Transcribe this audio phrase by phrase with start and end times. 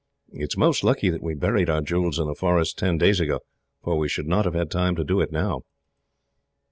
[0.33, 3.41] It is most lucky that we buried our jewels in the forest, ten days ago,
[3.83, 5.61] for we should not have had time to do it, now."